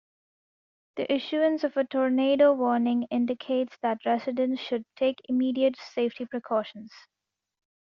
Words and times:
The 0.95 1.13
issuance 1.13 1.63
of 1.63 1.77
a 1.77 1.83
tornado 1.83 2.53
warning 2.53 3.03
indicates 3.11 3.77
that 3.83 4.03
residents 4.03 4.59
should 4.59 4.83
take 4.95 5.21
immediate 5.29 5.77
safety 5.77 6.25
precautions. 6.25 6.91